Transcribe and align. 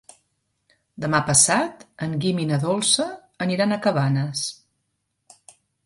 Demà 1.05 1.19
passat 1.27 1.85
en 2.07 2.17
Guim 2.25 2.41
i 2.45 2.49
na 2.55 2.59
Dolça 2.65 3.07
aniran 3.47 3.79
a 3.79 3.81
Cabanes. 3.87 4.47